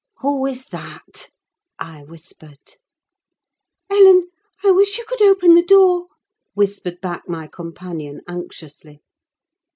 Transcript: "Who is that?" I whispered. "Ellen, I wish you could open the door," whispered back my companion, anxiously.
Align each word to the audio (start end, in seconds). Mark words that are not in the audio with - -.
"Who 0.21 0.47
is 0.47 0.65
that?" 0.71 1.29
I 1.77 2.01
whispered. 2.05 2.77
"Ellen, 3.91 4.31
I 4.65 4.71
wish 4.71 4.97
you 4.97 5.05
could 5.07 5.21
open 5.21 5.53
the 5.53 5.61
door," 5.61 6.07
whispered 6.55 6.99
back 7.01 7.29
my 7.29 7.45
companion, 7.45 8.21
anxiously. 8.27 9.03